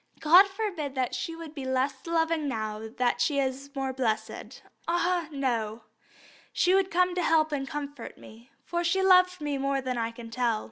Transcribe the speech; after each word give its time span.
God 0.19 0.47
forbid 0.47 0.95
that 0.95 1.13
she 1.13 1.33
should 1.33 1.53
be 1.53 1.63
less 1.63 2.07
loving 2.07 2.47
now 2.47 2.89
that 2.97 3.21
she 3.21 3.37
is 3.37 3.69
more 3.75 3.93
blessed. 3.93 4.63
Ah, 4.87 5.27
no! 5.31 5.83
she 6.51 6.73
would 6.73 6.89
come 6.89 7.13
to 7.13 7.21
help 7.21 7.51
and 7.51 7.67
comfort 7.67 8.17
me, 8.17 8.49
for 8.65 8.83
she 8.83 9.03
loved 9.03 9.39
me 9.41 9.59
more 9.59 9.79
than 9.79 9.99
I 9.99 10.09
can 10.09 10.31
tell." 10.31 10.59